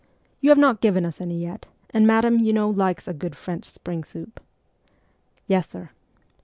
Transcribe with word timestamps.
You 0.39 0.49
have 0.49 0.57
not 0.57 0.81
given 0.81 1.05
us 1.05 1.21
any 1.21 1.37
yet, 1.39 1.67
and 1.91 2.07
madam, 2.07 2.39
you 2.39 2.53
know, 2.53 2.67
likes 2.67 3.07
a 3.07 3.13
good 3.13 3.35
French 3.35 3.65
spring 3.65 4.03
soup.'' 4.03 4.39
Yes, 5.47 5.69
sir.' 5.69 5.91